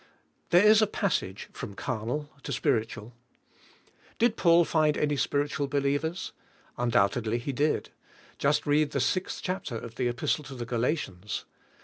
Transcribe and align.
There 0.49 0.63
is 0.65 0.81
a 0.81 0.87
passage 0.87 1.47
"from 1.53 1.75
carnal 1.75 2.31
to 2.41 2.51
spiritual." 2.51 3.13
Did 4.17 4.35
Paul 4.35 4.65
find 4.65 4.97
any 4.97 5.15
spiritual 5.15 5.67
believers? 5.67 6.31
Undoubtedly 6.75 7.37
he 7.37 7.53
did. 7.53 7.91
Just 8.39 8.65
read 8.65 8.93
the 8.93 8.97
6th 8.99 9.41
chapter 9.43 9.75
of 9.77 9.97
the 9.97 10.07
Epistle 10.07 10.43
to 10.45 10.55
the 10.55 10.65
Galatians! 10.65 11.45